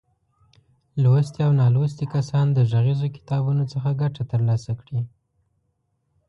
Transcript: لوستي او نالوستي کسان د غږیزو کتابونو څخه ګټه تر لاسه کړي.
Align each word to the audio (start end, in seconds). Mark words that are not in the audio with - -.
لوستي 1.03 1.39
او 1.45 1.51
نالوستي 1.59 2.05
کسان 2.13 2.45
د 2.53 2.57
غږیزو 2.71 3.07
کتابونو 3.15 3.63
څخه 3.73 3.89
ګټه 4.01 4.23
تر 4.31 4.39
لاسه 4.47 4.71
کړي. 4.81 4.99